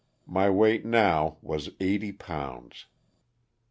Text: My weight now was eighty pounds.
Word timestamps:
My 0.25 0.49
weight 0.49 0.83
now 0.83 1.37
was 1.43 1.69
eighty 1.79 2.11
pounds. 2.11 2.87